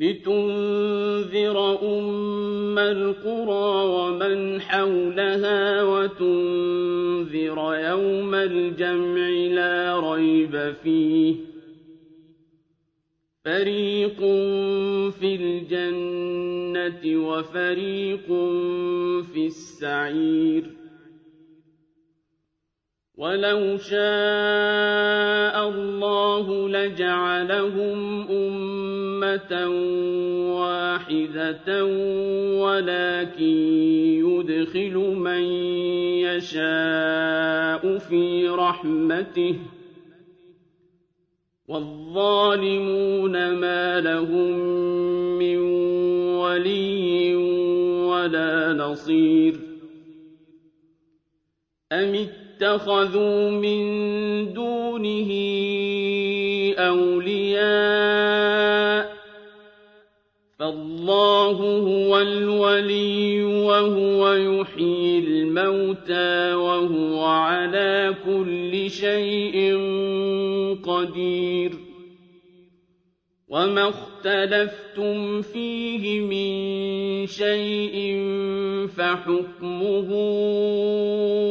[0.00, 11.34] لتنذر أم القرى ومن حولها وتنذر يوم الجمع لا ريب فيه
[13.44, 14.18] فريق
[15.20, 15.28] في
[15.70, 18.26] الجنة وفريق
[19.34, 20.79] في السعير
[23.20, 29.52] وَلَوْ شَاءَ اللَّهُ لَجَعَلَهُمْ أُمَّةً
[30.60, 31.84] وَاحِدَةً
[32.64, 33.58] وَلَٰكِن
[34.24, 35.42] يُدْخِلُ مَن
[36.24, 39.56] يَشَاءُ فِي رَحْمَتِهِ ۚ
[41.68, 44.52] وَالظَّالِمُونَ مَا لَهُم
[45.38, 45.56] مِّن
[46.40, 47.34] وَلِيٍّ
[48.08, 49.69] وَلَا نَصِيرٍ
[51.92, 53.80] أَمِ اتَّخَذُوا مِن
[54.54, 55.28] دُونِهِ
[56.78, 59.10] أَوْلِيَاءَ ۖ
[60.58, 69.74] فَاللَّهُ هُوَ الْوَلِيُّ وَهُوَ يُحْيِي الْمَوْتَىٰ وَهُوَ عَلَىٰ كُلِّ شَيْءٍ
[70.86, 71.76] قَدِيرٌ
[74.26, 76.52] اخْتَلَفْتُمْ فِيهِ مِن
[77.26, 77.96] شَيْءٍ
[78.96, 80.08] فَحُكْمُهُ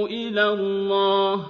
[0.06, 1.48] إِلَى اللَّهِ ۚ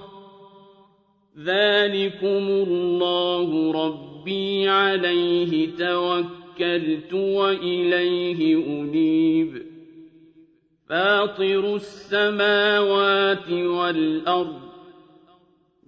[1.38, 9.62] ذَٰلِكُمُ اللَّهُ رَبِّي عَلَيْهِ تَوَكَّلْتُ وَإِلَيْهِ أُنِيبُ
[10.88, 14.69] فَاطِرُ السَّمَاوَاتِ وَالْأَرْضِ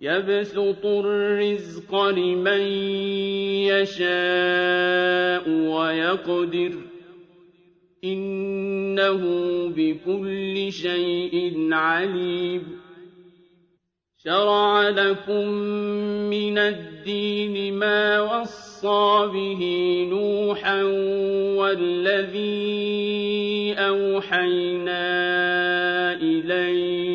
[0.00, 2.60] يَبْسُطُ الرِّزْقَ لِمَن
[3.72, 6.76] يَشَاءُ وَيَقْدِرُ ۚ
[8.04, 9.22] إِنَّهُ
[9.76, 12.62] بِكُلِّ شَيْءٍ عَلِيمٌ
[14.24, 15.48] شَرَعَ لَكُم
[16.30, 19.62] مِّنَ الدِّينِ مَا وَصَّىٰ بِهِ
[20.10, 20.82] نُوحًا
[21.56, 25.06] وَالَّذِي أَوْحَيْنَا
[26.12, 27.05] إِلَيْهِ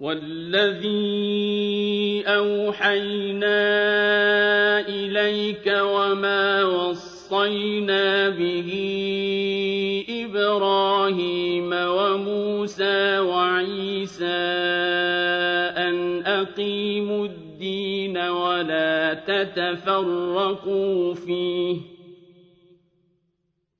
[0.00, 3.60] والذي أوحينا
[4.88, 8.70] إليك وما وصينا به
[10.08, 14.26] إبراهيم وموسى وعيسى
[15.76, 21.76] أن أقيموا الدين ولا تتفرقوا فيه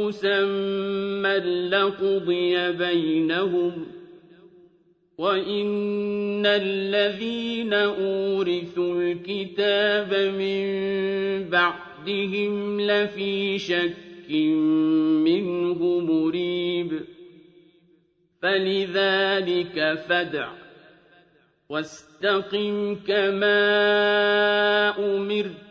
[0.00, 3.74] مُّسَمًّى لَّقُضِيَ بَيْنَهُمْ ۚ
[5.18, 10.78] وَإِنَّ الَّذِينَ أُورِثُوا الْكِتَابَ مِن
[11.50, 13.96] بَعْدِهِمْ رَبِّهِمْ لَفِي شَكٍّ
[14.28, 17.00] مِّنْهُ مُرِيبٍ
[18.42, 20.48] فَلِذَٰلِكَ فَادْعُ
[21.68, 23.62] وَاسْتَقِمْ كَمَا
[24.98, 25.70] أُمِرْتَ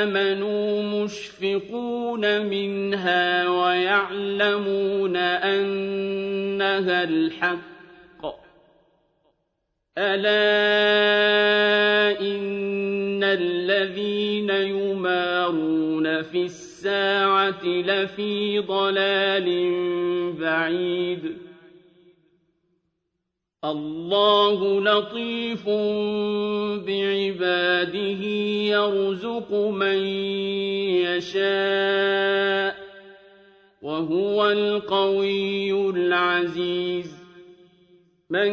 [0.00, 8.34] آمنوا مشفقون منها ويعلمون أنها الحق
[9.98, 10.40] ألا
[12.20, 19.48] إن الذين يمارون في السماء السَّاعَةِ لَفِي ضَلَالٍ
[20.40, 21.20] بَعِيدٍ
[23.64, 25.68] الله لطيف
[26.86, 28.24] بعباده
[28.74, 29.98] يرزق من
[31.06, 32.76] يشاء
[33.82, 37.18] وهو القوي العزيز
[38.30, 38.52] من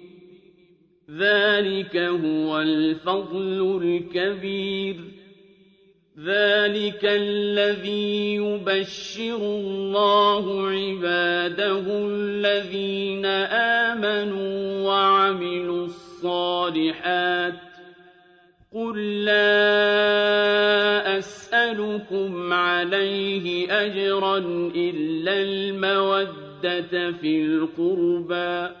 [1.17, 4.95] ذلك هو الفضل الكبير
[6.25, 13.25] ذلك الذي يبشر الله عباده الذين
[13.95, 17.59] آمنوا وعملوا الصالحات
[18.73, 24.37] قل لا أسألكم عليه أجرا
[24.75, 26.31] إلا المودة
[27.21, 28.80] في الْقُرْبَى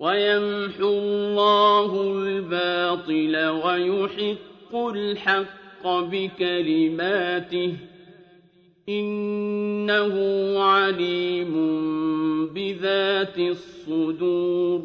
[0.00, 7.76] ويمحو الله الباطل ويحق الحق بكلماته
[8.88, 10.14] إنه
[10.60, 11.52] عليم
[12.46, 14.82] بذات الصدور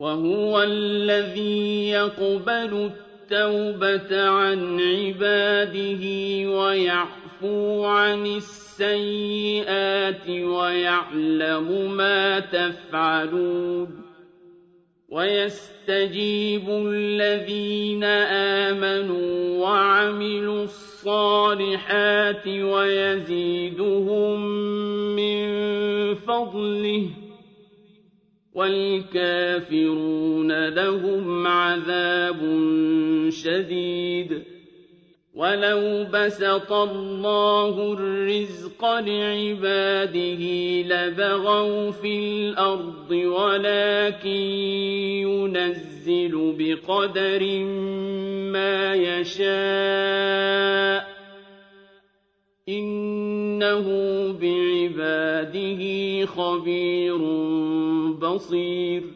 [0.00, 2.90] وهو الذي يقبل
[3.30, 6.04] التوبة عن عباده
[6.50, 14.02] ويعفو عن السر السيئات ويعلم ما تفعلون
[15.08, 18.04] ويستجيب الذين
[18.74, 24.46] آمنوا وعملوا الصالحات ويزيدهم
[25.16, 25.40] من
[26.14, 27.06] فضله
[28.54, 32.40] والكافرون لهم عذاب
[33.28, 34.45] شديد
[35.36, 40.42] وَلَوْ بَسَطَ اللَّهُ الرِّزْقَ لِعِبَادِهِ
[40.88, 44.30] لَبَغَوْا فِي الْأَرْضِ وَلَٰكِن
[45.28, 47.44] يُنَزِّلُ بِقَدَرٍ
[48.56, 51.04] مَّا يَشَاءُ ۚ
[52.68, 53.86] إِنَّهُ
[54.32, 55.54] بِعِبَادِهِ
[56.26, 57.16] خَبِيرٌ
[58.16, 59.15] بَصِيرٌ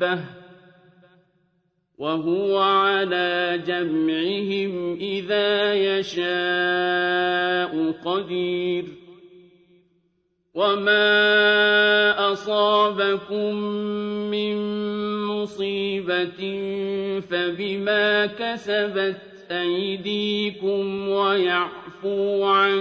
[0.00, 0.20] دابة
[1.98, 8.84] وهو على جمعهم إذا يشاء قدير
[10.54, 10.96] وما
[12.32, 13.54] أصابكم
[14.30, 14.56] من
[15.24, 16.42] مصيبة
[17.20, 19.18] فبما كسبت
[19.50, 22.80] أيديكم ويعفو عن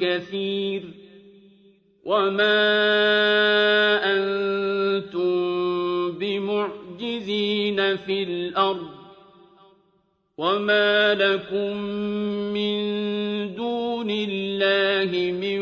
[0.00, 0.82] كثير
[2.04, 2.52] وما
[4.16, 4.41] أنتم
[7.22, 8.90] مُفْسِدِينَ فِي الْأَرْضِ
[10.38, 11.76] وَمَا لَكُم
[12.52, 15.60] مِّن دُونِ اللَّهِ مِن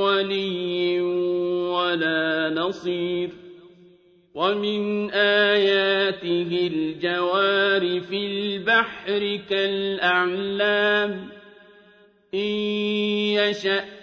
[0.00, 3.30] وَلِيٍّ وَلَا نَصِيرٍ
[4.34, 11.28] وَمِنْ آيَاتِهِ الْجَوَارِ فِي الْبَحْرِ كَالْأَعْلَامِ
[12.34, 12.50] إِن
[13.36, 13.89] يَشَأْ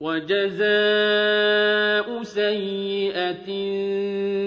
[0.00, 3.50] وَجَزَاءُ سَيِّئَةٍ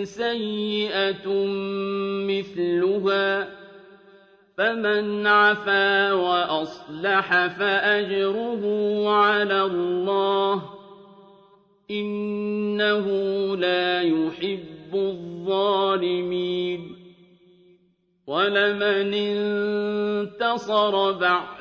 [0.04, 1.28] سَيِّئَةٌ
[2.32, 3.48] مِثْلُهَا ۖ
[4.58, 8.64] فَمَنْ عَفَا وَأَصْلَحَ فَأَجْرُهُ
[9.10, 10.64] عَلَى اللَّهِ ۚ
[11.92, 13.06] إِنَّهُ
[13.56, 16.96] لَا يُحِبُّ الظَّالِمِينَ
[18.28, 21.61] وَلَمَنِ انتَصَرَ بَعْدَ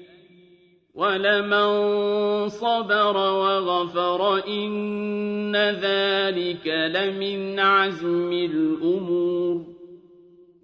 [0.95, 9.61] وَلَمَن صَبَرَ وَغَفَرَ إِنَّ ذَٰلِكَ لَمِنْ عَزْمِ الْأُمُورِ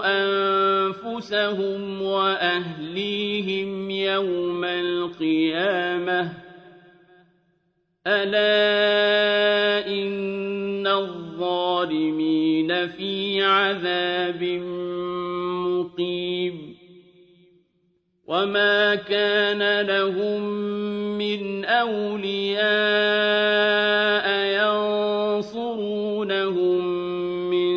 [0.04, 6.32] أنفسهم وأهليهم يوم القيامة
[8.06, 8.62] ألا
[9.88, 14.95] إن الظالمين في عذاب مبين
[18.28, 20.42] وما كان لهم
[21.18, 26.86] من أولياء ينصرونهم
[27.50, 27.74] من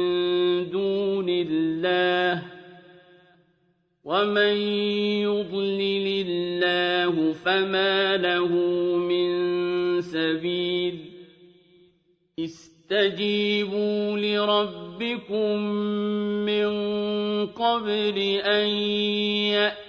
[0.69, 2.43] دون الله
[4.03, 4.55] ومن
[5.21, 8.47] يضلل الله فما له
[8.97, 9.31] من
[10.01, 10.99] سبيل
[12.39, 15.59] استجيبوا لربكم
[16.49, 18.67] من قبل أن
[19.53, 19.88] يأتي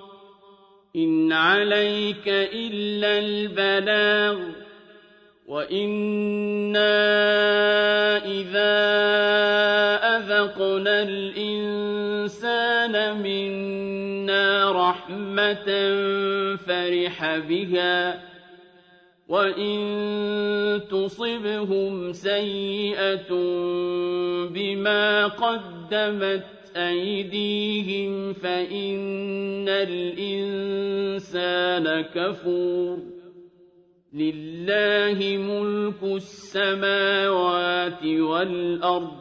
[0.95, 4.37] إن عليك إلا البلاغ
[5.47, 7.17] وإنا
[8.25, 8.79] إذا
[10.17, 15.63] أذقنا الإنسان منا رحمة
[16.55, 18.19] فرح بها
[19.27, 19.77] وإن
[20.91, 23.33] تصبهم سيئة
[24.49, 26.43] بما قدمت
[26.75, 32.97] أيديهم فإن الإنسان كفور
[34.13, 39.11] لله ملك السماوات والأرض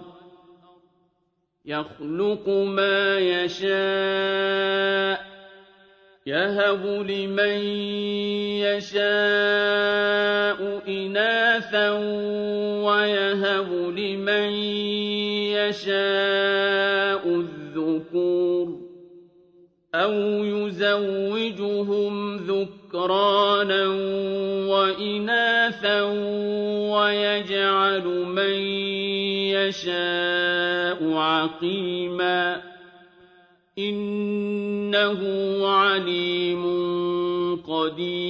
[1.67, 5.31] يخلق ما يشاء
[6.27, 7.59] يهب لمن
[8.69, 9.13] يشاء
[10.89, 11.91] إناثا
[12.87, 14.53] ويهب لمن
[15.57, 16.80] يشاء
[20.03, 23.87] أَوْ يُزَوِّجُهُمْ ذُكْرَانًا
[24.71, 26.03] وَإِنَاثًا
[26.97, 28.55] وَيَجْعَلُ مَن
[29.59, 32.63] يَشَاءُ عَقِيمًا
[33.79, 35.19] إِنَّهُ
[35.69, 36.63] عَلِيمٌ
[37.57, 38.30] قَدِيرٌ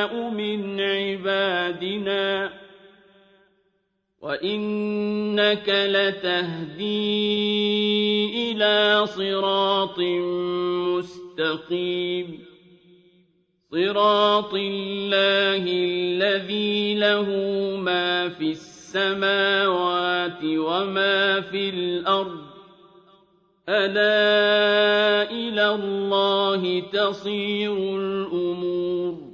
[4.31, 7.19] وَإِنَّكَ لَتَهْدِي
[8.53, 12.39] إِلَىٰ صِرَاطٍ مُّسْتَقِيمٍ
[13.71, 17.27] صِرَاطِ اللَّهِ الَّذِي لَهُ
[17.75, 22.51] مَا فِي السَّمَاوَاتِ وَمَا فِي الْأَرْضِ
[23.69, 29.30] أَلَا إِلَى اللَّهِ تَصِيرُ الْأُمُورُ